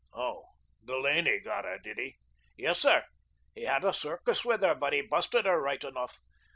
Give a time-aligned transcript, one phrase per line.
[0.15, 0.45] "Oh,
[0.83, 2.17] Delaney got her, did he?"
[2.57, 3.05] "Yes, sir.
[3.53, 6.17] He had a circus with her, but he busted her right enough.